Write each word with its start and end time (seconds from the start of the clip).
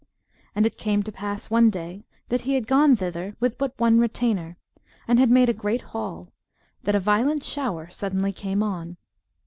And 0.55 0.65
it 0.65 0.79
came 0.79 1.03
to 1.03 1.11
pass 1.11 1.51
one 1.51 1.69
day 1.69 2.07
that 2.29 2.41
he 2.41 2.55
had 2.55 2.65
gone 2.65 2.95
thither 2.95 3.35
with 3.39 3.59
but 3.59 3.77
one 3.79 3.99
retainer, 3.99 4.57
and 5.07 5.19
had 5.19 5.29
made 5.29 5.47
a 5.47 5.53
great 5.53 5.83
haul, 5.93 6.33
that 6.81 6.95
a 6.95 6.99
violent 6.99 7.43
shower 7.43 7.87
suddenly 7.91 8.33
came 8.33 8.63
on. 8.63 8.97